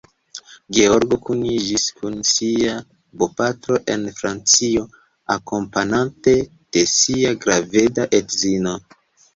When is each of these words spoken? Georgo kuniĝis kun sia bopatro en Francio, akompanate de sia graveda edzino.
Georgo 0.77 1.17
kuniĝis 1.27 1.85
kun 1.99 2.15
sia 2.31 2.73
bopatro 3.25 3.79
en 3.97 4.09
Francio, 4.23 4.87
akompanate 5.37 6.39
de 6.75 6.87
sia 6.99 7.39
graveda 7.47 8.13
edzino. 8.23 8.79